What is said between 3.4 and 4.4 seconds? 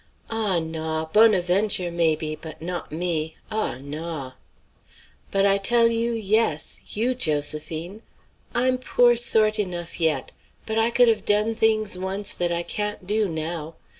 ah, naw!"